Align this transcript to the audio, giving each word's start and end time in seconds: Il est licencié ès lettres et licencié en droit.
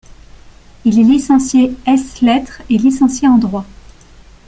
Il 0.83 0.99
est 0.99 1.03
licencié 1.03 1.77
ès 1.85 2.23
lettres 2.25 2.63
et 2.71 2.79
licencié 2.79 3.27
en 3.27 3.37
droit. 3.37 3.65